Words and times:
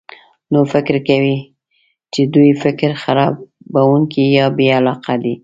نور 0.53 0.65
فکر 0.73 0.93
کوي 1.07 1.37
چې 2.13 2.21
دوی 2.33 2.51
فکر 2.63 2.89
خرابونکي 3.03 4.23
یا 4.37 4.45
بې 4.57 4.67
علاقه 4.79 5.13
دي. 5.23 5.35